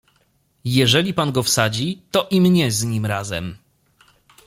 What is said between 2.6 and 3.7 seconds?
z nim razem."